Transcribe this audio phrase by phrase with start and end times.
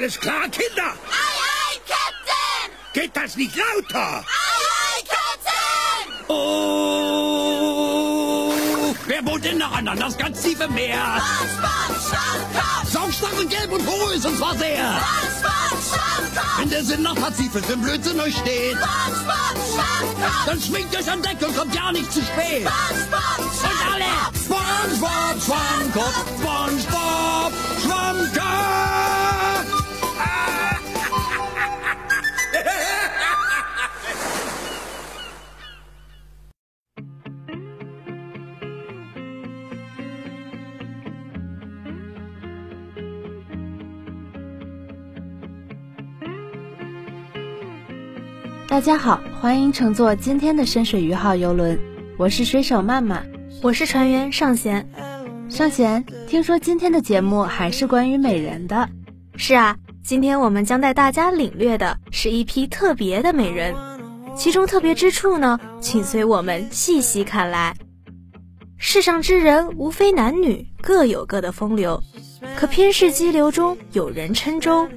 [0.00, 0.94] Alles klar, Kinder?
[1.10, 2.72] Ei, ei, Captain!
[2.94, 4.24] Geht das nicht lauter?
[4.24, 6.24] Ei, ei, Captain!
[6.26, 7.34] Oh!
[9.06, 11.20] Wer wohnt denn noch an das ganz tiefe Meer?
[11.20, 12.90] SpongeBob Schwammkopf!
[12.90, 15.02] Saumstark und gelb und hohl ist und zwar sehr.
[15.38, 16.58] SpongeBob Schwammkopf!
[16.60, 20.46] Wenn der Sinn nach Pazifik im Blödsinn euch steht, SpongeBob Schwammkopf!
[20.46, 22.66] dann schwingt euch an Deck und kommt ja nicht zu spät.
[22.66, 24.06] SpongeBob Und alle!
[24.46, 27.52] SpongeBob, Schwammkopf, SpongeBob,
[27.84, 28.99] Schwammkopf!
[48.70, 51.76] 大家好，欢迎乘坐今天的深水鱼号游轮，
[52.16, 53.28] 我是水手曼曼。
[53.62, 54.88] 我是船员尚贤。
[55.48, 58.88] 尚贤，听说今天的节目还是关于美人的，
[59.34, 63.74] 是啊，今天我们将带大家领略的是一批特别的美人，
[64.36, 67.74] 其中特别之处呢，请随我们细细看来。
[68.78, 72.00] 世上之人无非男女，各有各的风流，
[72.54, 74.88] 可偏是激流中有人撑舟，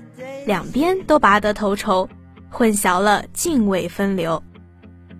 [0.46, 2.08] 两边都拔得头筹，
[2.54, 4.44] 混淆了泾渭分流。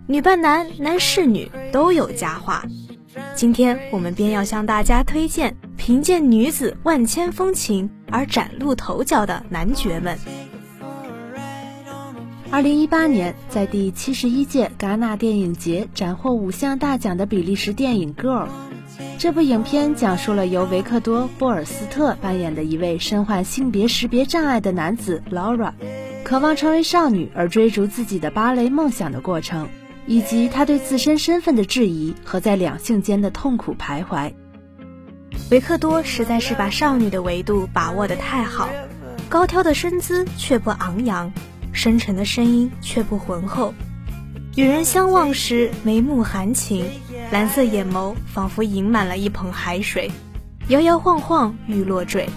[0.06, 2.64] 女扮男，男侍女，都有佳话。
[3.36, 10.18] 今天我们便要向大家推荐凭借女子万千风情而崭露头角的男爵们。
[12.52, 18.46] 二零一八年，在第七十一届戛纳电影节斩获五项大奖的比利时电影《Girl》，
[19.18, 25.74] 这部影片讲述了由维克多·波尔斯特扮演的一位身患性别识别障碍的男子 Laura，
[26.24, 29.68] 渴望成为少女而追逐自己的芭蕾梦想的过程，
[30.08, 34.34] 以及他对自身身份的质疑和在两性间的痛苦徘徊。
[35.52, 38.70] 维克多实在是把少女的维度把握得太好，
[39.28, 41.32] 高挑的身姿却不昂扬。
[41.76, 43.74] 深沉的声音却不浑厚，
[44.56, 46.86] 与人相望时眉目含情，
[47.32, 50.12] 蓝色眼眸仿佛盈满了一捧海水，
[50.68, 52.30] 摇摇晃晃欲落坠，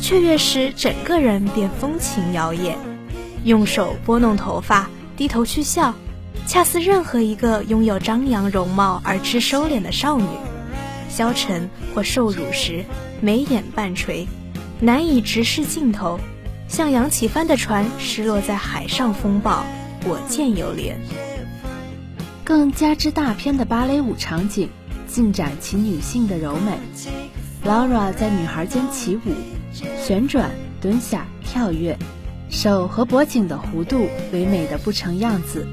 [0.00, 2.74] 雀跃时整个人便风情摇曳。
[3.44, 5.94] 用手拨弄头发，低头去笑，
[6.46, 10.26] 恰似任何一个拥有张扬容貌而知收敛的少女。
[11.10, 12.84] 消沉或受辱时，
[13.20, 14.26] 眉眼半垂，
[14.80, 16.18] 难以直视镜头。
[16.66, 19.64] 像扬起帆的船失落在海上风暴，
[20.06, 20.94] 我见犹怜。
[22.42, 24.70] 更加之大片的芭蕾舞场景，
[25.06, 26.78] 尽展其女性的柔美。
[27.64, 29.20] Laura 在女孩间起舞，
[30.02, 30.50] 旋转、
[30.80, 31.96] 蹲下、跳跃，
[32.54, 35.66] 手和脖颈的弧度唯美的不成样子，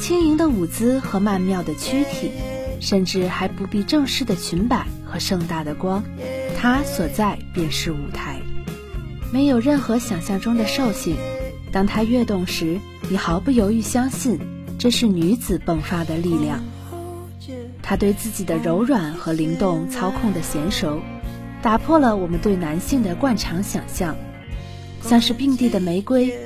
[0.00, 2.32] 轻盈的舞姿和曼妙的躯体，
[2.80, 6.02] 甚至还不必正式的裙摆和盛大的光，
[6.58, 8.42] 她所在便是舞台。
[9.32, 11.16] 没有任何想象中的兽性，
[11.70, 14.40] 当她跃动时，你毫不犹豫相信
[14.80, 16.58] 这是女子迸发的力量。
[17.84, 21.00] 她对自己的柔软和灵动操控的娴熟，
[21.62, 24.16] 打破了我们对男性的惯常想象。
[25.02, 26.38] 像是并蒂的玫瑰，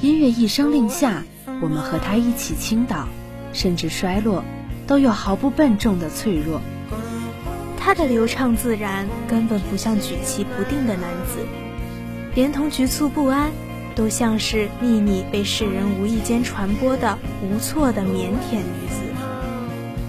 [0.00, 1.24] 音乐一声令下，
[1.60, 3.08] 我们和她一起倾倒，
[3.52, 4.44] 甚至衰落，
[4.86, 6.60] 都有毫不笨重的脆弱。
[7.76, 11.44] 她的流畅自然，根本不像举棋不定的男子。
[12.34, 13.50] 连同局促不安，
[13.94, 19.02] 都像是秘密被世人无意间传播的无措的腼腆女子，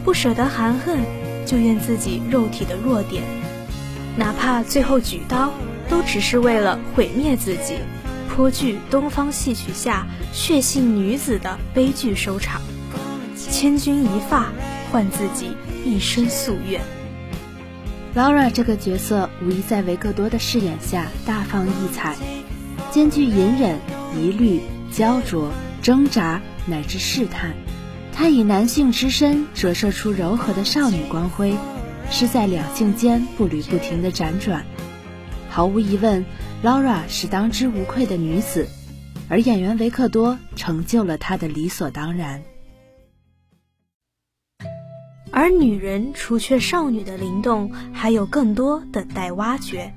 [0.05, 0.99] 不舍得含恨，
[1.45, 3.23] 就怨自己肉体的弱点，
[4.15, 5.51] 哪怕最后举刀，
[5.93, 7.75] 都只是为了毁灭自己，
[8.27, 12.63] 颇具东方戏曲下血性女子的悲剧收场。
[13.37, 14.51] 千钧一发，
[14.91, 15.55] 换自己
[15.85, 16.81] 一生夙愿。
[18.15, 22.15] Laura 这个角色无疑在维克多的饰演下大放异彩，
[22.89, 23.77] 兼具隐忍、
[24.17, 24.61] 疑虑、
[24.91, 25.51] 焦灼、
[25.83, 27.53] 挣扎乃至试探。
[28.11, 31.55] 她以男性之身折射出柔和的少女光辉，
[32.09, 34.65] 是在两性间步履不停的辗转。
[35.53, 36.25] 毫无疑问
[36.63, 38.67] ，Laura 是当之无愧的女子，
[39.29, 42.41] 而演员维克多成就了她的理所当然。
[45.29, 49.93] 而女人除却少女的灵动，还有更多等待挖掘。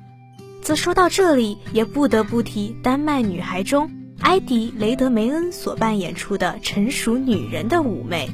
[0.61, 3.89] 则说到这里，也不得不提《丹麦女孩》中
[4.19, 8.29] 埃迪·雷德梅恩所扮演出的成熟女人的妩媚。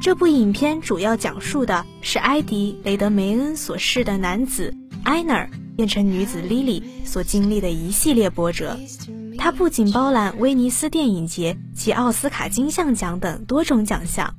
[0.00, 4.72] 这部影片主要讲述的是埃迪·雷德梅恩所饰的男子
[5.02, 8.78] 埃纳尔变成女子莉莉所经历的一系列波折。
[9.38, 14.34] 她不仅包揽威尼斯电影节及奥斯卡金像奖等多种奖项。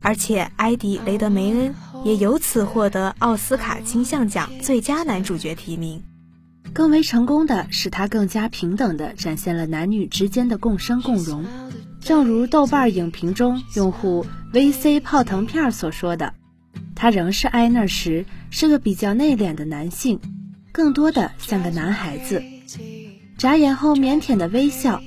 [0.00, 1.74] 而且，埃迪·雷德梅恩
[2.04, 6.02] 也由此获得奥斯卡金像奖最佳男主角提名。
[6.74, 11.46] 更为成功的是，他更加平等地展现了男女之间的共生共荣。
[12.00, 16.34] 正如豆瓣影评中用户 VC 泡腾片所说的，
[16.94, 20.20] 他仍是埃那时是个比较内敛的男性，
[20.74, 22.42] 更多的像个男孩子。
[23.38, 25.00] 眨眼后腼腆的微笑，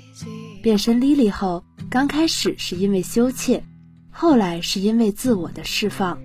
[0.64, 3.62] 变身 Lily 后，刚开始是因为羞怯，
[4.10, 6.18] 后来是因为自我的释放。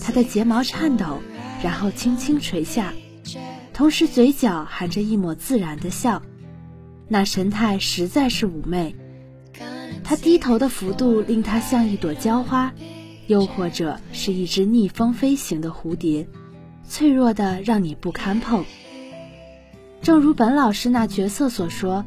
[0.00, 1.20] 她的睫毛颤抖，
[1.62, 2.94] 然后轻轻垂下。
[3.74, 6.22] 同时，嘴角含着一抹自然的笑，
[7.06, 8.96] 那神态实在是妩媚。
[10.02, 12.72] 她低头的幅度令她像一朵娇花，
[13.26, 16.26] 又或者是一只逆风飞行的蝴蝶，
[16.88, 18.64] 脆弱的让你不堪碰。
[20.02, 22.04] 正如本老师那角色所说，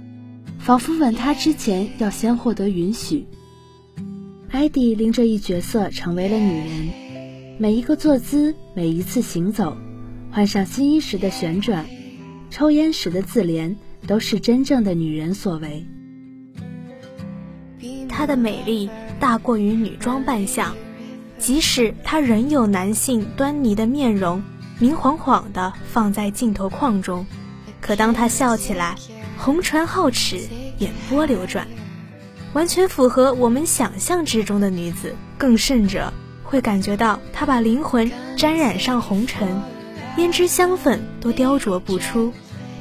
[0.60, 3.26] 仿佛吻他之前要先获得允许。
[4.50, 6.90] 艾迪令这一角色成为了女人，
[7.58, 9.76] 每一个坐姿，每一次行走。
[10.32, 11.86] 换上新衣时的旋转，
[12.50, 13.76] 抽烟时的自怜，
[14.06, 15.86] 都是真正的女人所为。
[18.08, 18.90] 她的美丽
[19.20, 20.76] 大过于女装扮相，
[21.38, 24.42] 即使她仍有男性端倪的面容，
[24.80, 27.26] 明晃晃的放在镜头框中，
[27.82, 28.96] 可当她笑起来，
[29.38, 30.40] 红唇皓齿，
[30.78, 31.68] 眼波流转，
[32.54, 35.16] 完全符合我们想象之中的女子。
[35.38, 36.14] 更甚者，
[36.44, 39.62] 会感觉到她把灵魂沾染上红尘。
[40.16, 42.32] 胭脂香粉都雕琢不出，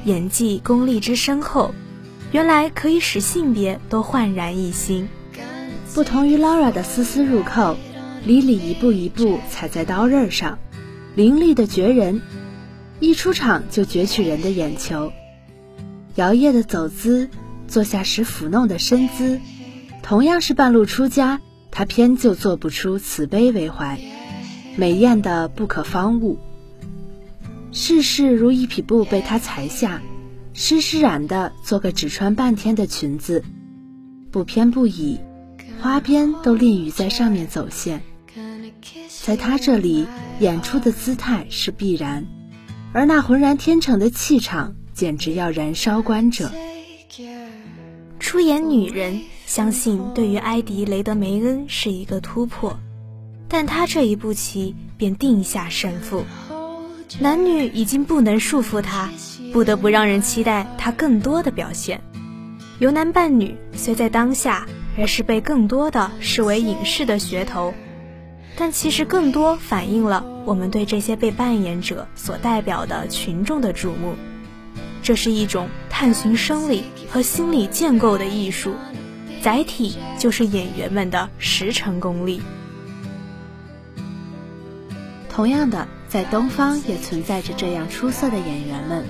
[0.04, 1.74] 演技功力之深厚，
[2.32, 5.08] 原来可以使性别都焕然一新。
[5.94, 7.76] 不同于 Laura 的丝丝入扣
[8.24, 10.58] 李李一步一步踩在刀刃上，
[11.16, 12.20] 凌厉的绝人，
[13.00, 15.14] 一出场就攫取人的眼球。
[16.14, 17.30] 摇曳的走姿，
[17.66, 19.40] 坐下时抚弄的身姿，
[20.02, 21.40] 同样是半路出家，
[21.70, 23.98] 她偏就做不出慈悲为怀，
[24.76, 26.38] 美艳的不可方物。
[27.72, 30.02] 事事如一匹布被他裁下，
[30.52, 33.42] 湿湿染的做个只穿半天的裙子，
[34.30, 35.18] 不偏不倚，
[35.80, 38.02] 花边都吝于在上面走线。
[39.26, 40.06] 在他这里，
[40.38, 42.24] 演出的姿态是必然，
[42.92, 46.48] 而那浑然天成的气场，简直要燃烧观者。
[48.20, 52.78] 出演女人，相信对于埃迪·雷德梅恩是一个突破，
[53.48, 56.24] 但他这一步棋便定下胜负。
[57.18, 59.10] 男女已经不能束缚他，
[59.52, 62.00] 不得不让人期待他更多的表现。
[62.78, 67.74] 由男扮女虽在当下，而是被更多的视为影视的噱头，
[68.56, 74.14] 但其实更多反映了我们对这些被扮演者所代表的群众的瞩目。
[75.02, 78.74] 这是一种探寻生理和心理建构的艺术，
[79.42, 82.40] 载体就是演员们的实诚功力。
[85.28, 85.86] 同样的。
[86.08, 89.04] 在东方也存在着这样出色的演员们，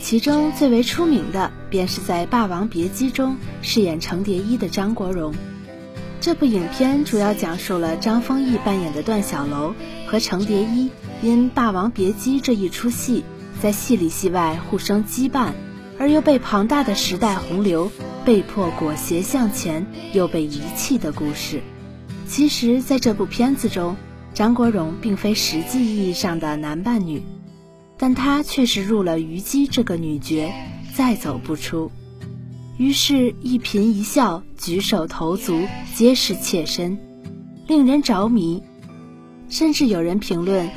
[0.00, 5.34] 其中最为出名的便是在《霸王别姬》中饰演程蝶衣的张国荣。
[6.26, 9.76] 这部影片主要讲述了张丰毅扮演的段小楼
[10.08, 10.90] 和程蝶衣
[11.22, 13.22] 因《霸王别姬》这一出戏，
[13.62, 15.52] 在戏里戏外互生羁绊，
[16.00, 17.92] 而又被庞大的时代洪流
[18.24, 21.62] 被迫裹挟向前，又被遗弃的故事。
[22.26, 23.94] 其实，在这部片子中。
[24.34, 27.22] 张国荣并非实际意义上的男扮女，
[27.96, 30.52] 但他却是入了虞姬这个女角，
[30.92, 31.92] 再走不出。
[32.78, 36.98] 于是，一颦一笑、举手投足皆是妾身，
[37.66, 38.62] 令人着迷。
[39.48, 40.68] 甚至有人评论，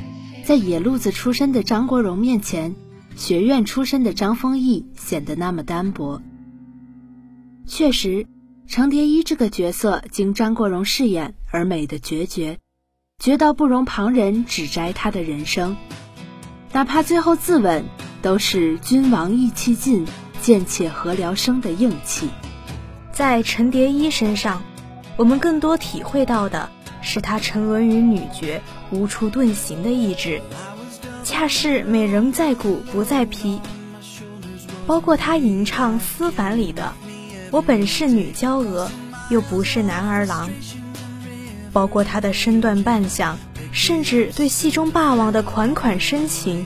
[0.45, 2.75] 在野路子出身的张国荣面前，
[3.15, 6.21] 学院出身的张丰毅显得那么单薄。
[7.65, 8.25] 确实，
[8.67, 12.59] 程蝶衣这个角色经张国荣饰演而美的决绝。
[13.21, 15.75] 绝到不容旁人指摘他的人生，
[16.71, 17.83] 哪怕最后自刎，
[18.21, 20.05] 都是君王意气尽，
[20.41, 22.29] 贱妾何聊生的硬气。
[23.11, 24.61] 在陈蝶衣身上，
[25.17, 26.69] 我们更多体会到的
[27.01, 30.41] 是他沉沦于女角无处遁形的意志，
[31.23, 33.59] 恰是美人在骨不在皮。
[34.87, 36.93] 包括他吟唱《思凡》里的
[37.51, 38.89] “我本是女娇娥，
[39.29, 40.49] 又不是男儿郎”。
[41.71, 43.37] 包括他的身段扮相，
[43.71, 46.65] 甚至对戏中霸王的款款深情，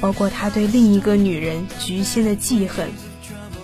[0.00, 2.88] 包括他对另一个女人菊仙的记恨，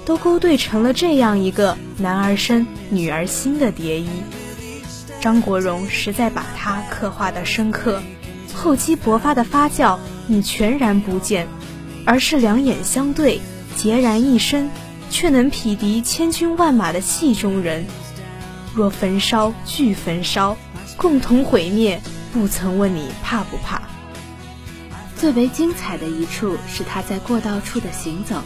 [0.05, 4.09] 都勾兑成了这样一个男儿身女儿心的蝶衣。
[5.21, 8.03] 张国荣实在把他刻画的深刻，
[8.55, 11.49] 厚积薄发的发酵你全然不见，
[12.05, 13.41] 而是两眼相对，
[13.77, 14.71] 孑然一身，
[15.11, 17.87] 却能匹敌千军万马的戏中人。
[18.75, 20.57] 若焚烧俱焚烧，
[20.97, 22.01] 共同毁灭，
[22.33, 23.81] 不曾问你怕不怕。
[25.27, 28.43] 最为精彩的一处是他在过道处的行走，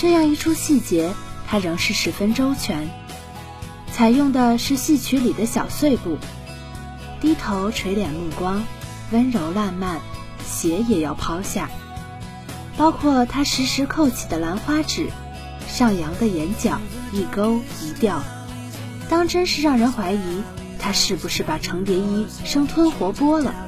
[0.00, 1.14] 这样一处细节，
[1.46, 2.88] 他仍是十分周全。
[3.92, 6.18] 采用的是戏曲里的小碎步，
[7.20, 8.64] 低头垂脸目光，
[9.12, 10.00] 温柔烂漫，
[10.44, 11.70] 鞋也要抛下。
[12.76, 15.10] 包括他时时扣起的兰花指，
[15.68, 16.80] 上扬的眼角，
[17.12, 18.24] 一勾一吊，
[19.08, 20.42] 当真是让人怀疑
[20.80, 23.65] 他是不是把程蝶衣生吞活剥了。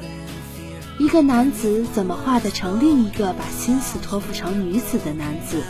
[0.99, 5.63] 一个男子怎么画得成另一个把心思托付成女子的男子？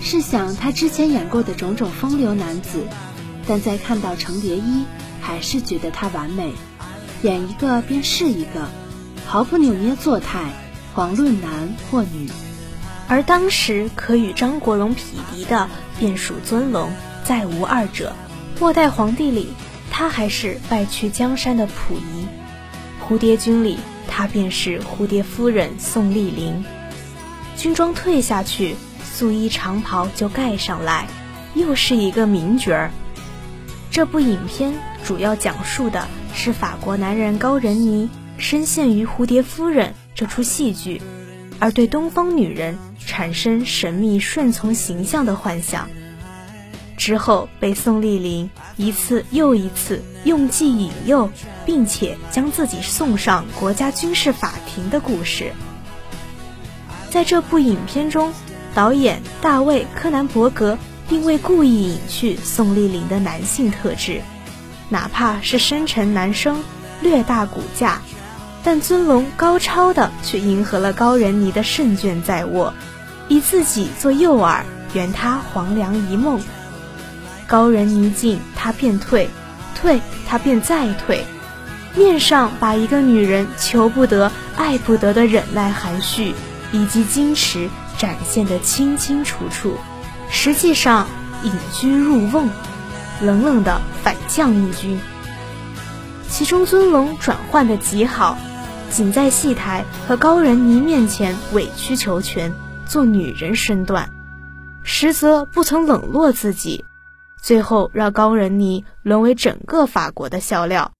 [0.00, 2.86] 试想他之前演过的种种风流男子，
[3.48, 4.84] 但在看到程蝶衣，
[5.20, 6.52] 还是觉得他完美，
[7.22, 8.68] 演一个便是一个，
[9.26, 10.52] 毫不扭捏作态。
[10.94, 12.28] 遑论男或女，
[13.08, 15.66] 而当时可与张国荣匹敌的，
[15.98, 16.92] 便属尊龙，
[17.24, 18.12] 再无二者。
[18.60, 19.48] 末代皇帝里，
[19.90, 22.26] 他还是败去江山的溥仪；
[23.02, 23.78] 蝴蝶君里，
[24.14, 26.62] 她便是蝴蝶夫人宋丽玲。
[27.56, 31.06] 军装退下去，素衣长袍就盖上来，
[31.54, 32.90] 又是一个名角儿。
[33.90, 39.94] 这部影片主要讲述的是法国男人高人尼深陷于蝴蝶夫人。
[40.14, 41.00] 这出戏剧，
[41.58, 45.88] 而对东方女人产生神秘顺从形象的幻想，
[46.96, 51.30] 之后被宋丽玲一次又一次用计引诱，
[51.66, 55.52] 并且将自己送上国家军事法庭的故事。
[57.10, 58.32] 在这部影片中，
[58.74, 64.22] 导演大卫·柯南伯格并未故意隐去宋丽玲的男性特质，
[64.88, 66.62] 哪怕是深沉男生，
[67.00, 68.00] 略大骨架。
[68.64, 72.72] 但尊龙高超的却迎合了高人尼的胜券在握，
[73.28, 74.62] 以自己做诱饵，
[74.94, 76.40] 圆他黄粱一梦。
[77.46, 79.26] 高人尼进，他便退；
[79.74, 81.24] 退，他便再退。
[81.94, 86.34] 面上把一个女人求不得、爱不得的忍耐、含蓄
[86.72, 87.68] 以及矜持
[87.98, 89.76] 展现得清清楚楚，
[90.30, 91.06] 实际上
[91.42, 92.48] 隐居入瓮，
[93.20, 94.98] 冷冷的反将一军。
[96.28, 98.38] 其中尊龙转换的极好。
[98.90, 102.52] 仅在戏台和高人尼面前委曲求全，
[102.84, 104.10] 做女人身段，
[104.82, 106.84] 实则不曾冷落自己，
[107.42, 110.92] 最后让高人尼沦为整个法国的笑料，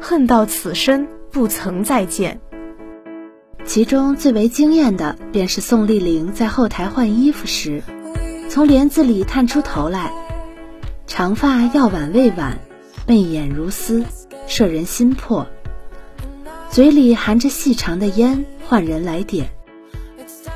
[0.00, 2.40] 恨到此生不曾再见。
[3.64, 7.82] 其中最为惊艳的，便是宋丽玲在后台换衣服时，
[8.48, 10.12] 从帘子里探出头来，
[11.08, 12.58] 长发要挽未挽，
[13.06, 14.04] 媚眼如丝，
[14.46, 15.48] 摄人心魄。
[16.70, 19.50] 嘴里含着细长的烟，换人来点。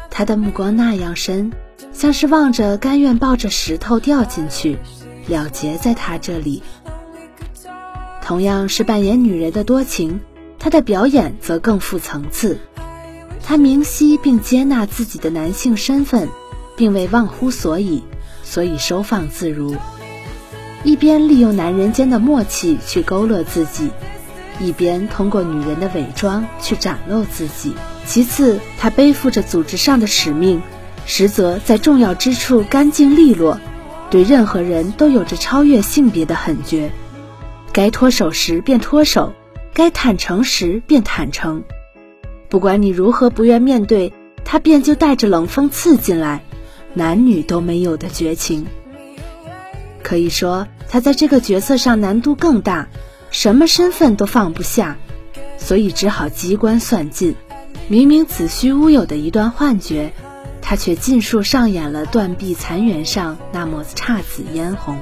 [0.08, 1.52] 他的目光那样深，
[1.92, 4.78] 像是望着甘愿抱着石头掉进去，
[5.26, 6.62] 了结在他这里。
[8.22, 10.20] 同样是扮演女人的多情，
[10.58, 12.58] 他的表演则更富层次。
[13.44, 16.28] 他明晰并接纳自己的男性身份，
[16.76, 18.02] 并未忘乎所以，
[18.42, 19.76] 所以收放自如。
[20.82, 23.90] 一边利用男人间的默契去勾勒自己。
[24.58, 27.74] 一边通过女人的伪装去展露自己，
[28.06, 30.62] 其次，他背负着组织上的使命，
[31.04, 33.60] 实则在重要之处干净利落，
[34.10, 36.92] 对任何人都有着超越性别的狠绝，
[37.72, 39.32] 该脱手时便脱手，
[39.74, 41.62] 该坦诚时便坦诚，
[42.48, 44.12] 不管你如何不愿面对，
[44.44, 46.42] 他便就带着冷风刺进来，
[46.94, 48.66] 男女都没有的绝情。
[50.02, 52.88] 可以说，他在这个角色上难度更大。
[53.32, 54.96] 什么身份都放不下，
[55.58, 57.34] 所以只好机关算尽。
[57.88, 60.12] 明明子虚乌有的一段幻觉，
[60.68, 64.98] 他却尽数上演了断壁残垣上那抹姹紫嫣红。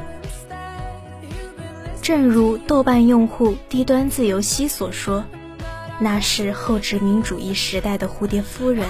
[2.02, 5.24] 正如豆瓣用户低端自由西所说
[5.98, 8.86] ：“那是后殖民主义时代的蝴蝶夫人，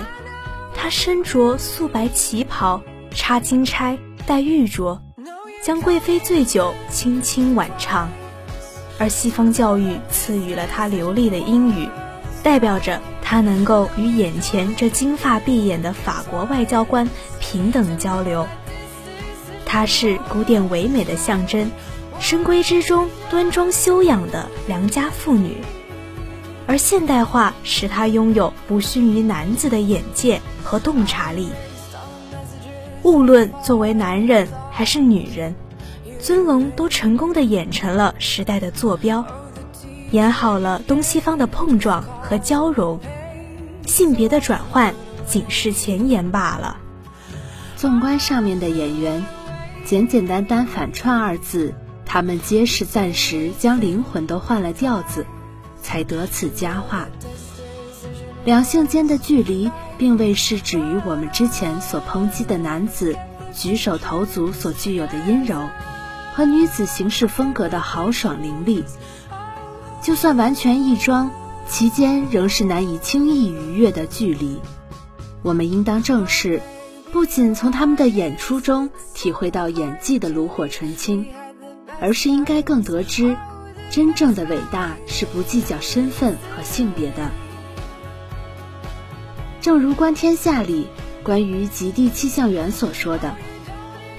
[0.75, 4.99] 她身着素白旗袍，插金钗，戴玉镯，
[5.62, 8.11] 将贵妃醉酒轻轻婉唱。”
[8.99, 11.88] 而西方教育赐予了她流利的英语，
[12.43, 17.09] 代表着他能够与眼前这金发碧眼的法国外交官
[17.40, 18.47] 平等交流。
[19.64, 21.69] 她是古典唯美的象征，
[22.21, 25.57] 深闺之中端庄修养的良家妇女，
[26.66, 31.49] 而现代化使她拥有不逊于男子的眼界和洞察力。
[33.02, 35.52] 无论作为男人还是女人。
[36.21, 39.23] 尊龙都成功的演成了时代的坐标，
[40.11, 43.01] 演好了东西方的碰撞和交融，
[43.87, 44.95] 性别的转换
[45.27, 46.77] 仅是前言罢了。
[47.77, 49.25] 纵观上面的演员，
[49.85, 51.75] 简简单单反串二字，
[52.07, 55.27] 他们皆是暂时将灵魂都换了调子，
[55.83, 57.09] 才得此佳话。
[58.45, 63.17] 两性间的距离，并未是指于我们之前所抨击的男子
[63.53, 65.69] 举手投足所具有的阴柔，
[66.35, 68.85] 和女子行事风格的豪爽凌厉。
[70.05, 71.31] 就算完全异装，
[71.67, 74.61] 其间仍是难以轻易逾越的距离。
[75.41, 76.61] 我们应当正视，
[77.11, 81.25] 不仅从他们的演出中体会到演技的炉火纯青，
[82.03, 83.35] 而是应该更得知，
[83.91, 87.31] 真正的伟大是不计较身份和性别的。
[89.63, 90.87] 正如《观天下》里
[91.23, 93.35] 关于极地气象员所说的，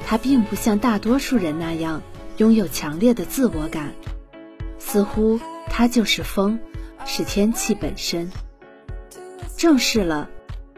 [0.07, 2.01] 他并不像大多数人那样
[2.37, 3.93] 拥有强烈的自我感，
[4.79, 5.39] 似乎。
[5.77, 6.57] 它就是风，
[7.05, 8.31] 是天气本身。
[9.57, 10.29] 正是了，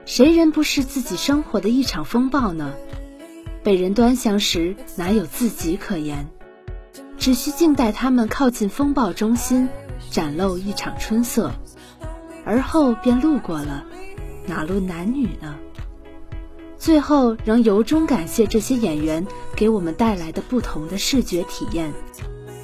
[0.07, 2.73] 谁人不是自己生活的一场风暴呢？
[3.61, 6.27] 被人端详时，哪有自己可言？
[7.15, 9.69] 只需静待他们靠近风暴中心，
[10.09, 11.51] 展露一场春色，
[12.43, 13.85] 而后便路过了，
[14.47, 15.59] 哪论男女呢？
[16.79, 21.93] 最后，仍由衷感谢这些演员给我们带来的不同的视觉体验，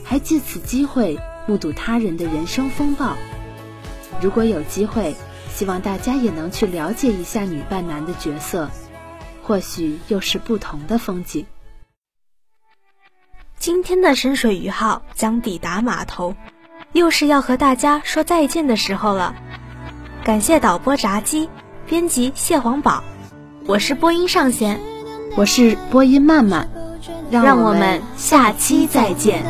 [0.04, 1.20] 还借此机会。
[1.46, 3.16] 目睹他人的人生风暴，
[4.22, 5.16] 如果有机会，
[5.54, 8.70] 希望大家也能去了解一下女扮男的角色，
[9.44, 11.46] 或许又是不同的风景。
[13.60, 16.36] 今天的深水鱼号将抵达码头，
[16.92, 19.36] 又是要和大家说再见的时候了。
[20.24, 21.50] 感谢导播炸鸡，
[21.86, 23.04] 编辑蟹黄堡，
[23.66, 24.80] 我是播音上弦，
[25.36, 26.70] 我是播音曼曼，
[27.30, 29.44] 让我们下期再见。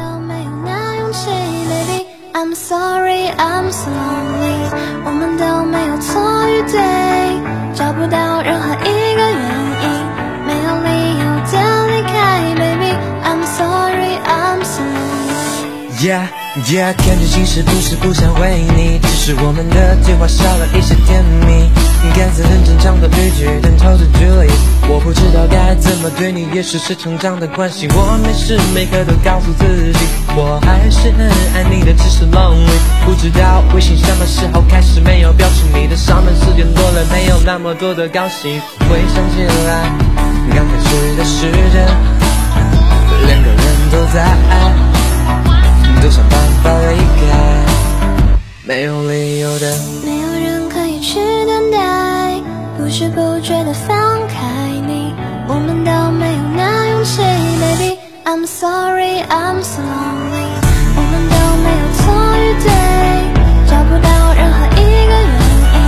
[2.36, 4.70] I'm sorry, I'm so lonely。
[5.06, 6.82] 我们都没有错与对，
[7.76, 8.93] 找不到任何一
[16.04, 16.28] Yeah,
[16.68, 21.72] yeah，看着心事不是不想回你，只是我们的对话少了一些甜蜜。
[22.14, 24.52] 看似很正常的语句，但超着距离。
[24.90, 27.88] 我不知道该怎么对你，也许是成长的关系。
[27.96, 29.64] 我每时每刻都告诉自
[29.94, 30.00] 己，
[30.36, 31.24] 我还是很
[31.56, 32.76] 爱你的，只是 lonely。
[33.06, 38.60] 不知道微信什么时候开始没有表情，你的上班时间多了，没有那么多的高兴。
[38.92, 39.88] 回想起来，
[40.52, 41.88] 刚开始的时间，
[43.26, 44.20] 两个人都在
[44.52, 44.68] 爱，
[46.04, 47.32] 都想办法离开，
[48.66, 49.74] 没有理由的。
[50.04, 52.42] 没有人可以去等待。
[52.78, 54.36] 不知不觉的放开
[54.86, 55.14] 你，
[55.48, 57.98] 我们都没有那勇气，baby。
[58.26, 60.50] I'm sorry, I'm so lonely。
[60.98, 62.04] 我们都没有错
[62.36, 62.68] 与对，
[63.72, 65.40] 找不到任何一个原
[65.74, 65.80] 因，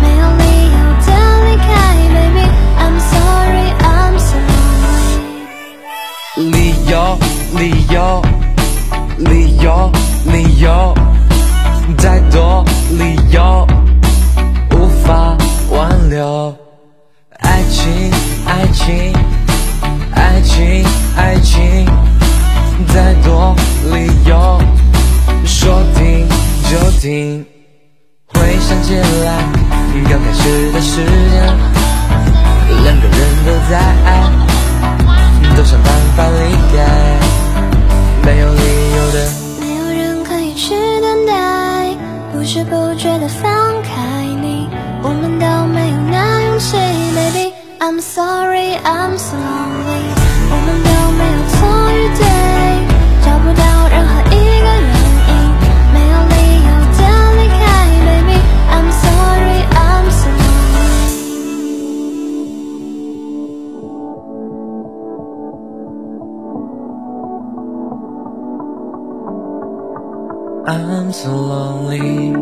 [0.00, 1.10] 没有理由的
[1.42, 1.66] 离开
[2.14, 2.46] ，baby。
[2.78, 4.38] I'm sorry, I'm so
[6.36, 6.52] lonely。
[6.52, 6.56] 理
[6.88, 7.18] 由，
[7.58, 7.60] 理
[7.92, 8.25] 由，理
[9.66, 9.90] 有，
[10.26, 10.94] 理由，
[11.98, 13.66] 再多理由
[14.70, 15.36] 无法。
[15.68, 16.54] 挽留，
[17.40, 18.12] 爱情，
[18.46, 19.12] 爱情，
[70.68, 72.34] I'm so lonely。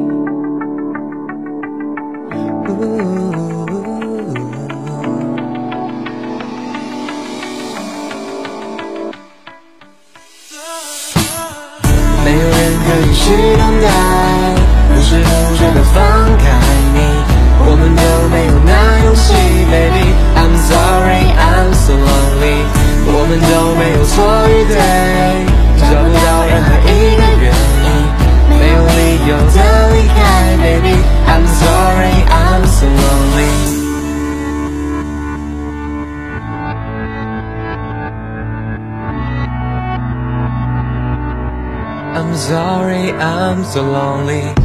[12.25, 13.25] 没有人可以去
[13.59, 13.87] 等待，
[14.89, 16.01] 不是不觉的放
[16.39, 16.43] 开
[16.95, 16.97] 你，
[17.61, 18.73] 我们都没有那
[19.05, 19.35] 勇气
[19.71, 20.17] ，baby。
[20.35, 22.65] I'm sorry, I'm so lonely。
[23.07, 24.17] 我们都没有错
[24.49, 24.81] 与对，
[42.45, 44.64] sorry, I'm so lonely